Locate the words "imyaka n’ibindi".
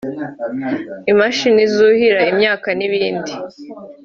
2.31-3.33